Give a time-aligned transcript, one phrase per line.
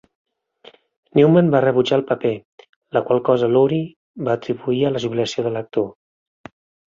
[1.17, 2.31] Newman va rebutjar el paper,
[2.97, 5.87] la qual cosa Lurie va atribuir a la jubilació de l"actor.